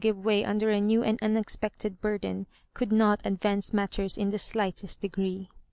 e 0.03 0.11
way 0.11 0.43
under 0.43 0.71
a 0.71 0.81
new 0.81 1.03
and 1.03 1.19
unexpected 1.21 2.01
burden, 2.01 2.47
could 2.73 2.91
not 2.91 3.21
advance 3.23 3.71
mat 3.71 3.91
ters 3.91 4.17
in 4.17 4.31
the 4.31 4.39
slightest 4.39 4.99
degree. 4.99 5.47